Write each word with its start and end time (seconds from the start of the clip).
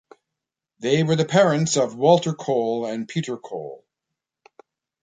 They 0.79 1.03
were 1.03 1.15
the 1.15 1.25
parents 1.25 1.77
of 1.77 1.93
Walter 1.95 2.33
Kohl 2.33 2.87
and 2.87 3.07
Peter 3.07 3.37
Kohl. 3.37 3.85